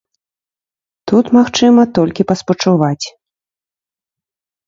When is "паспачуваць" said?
2.31-3.05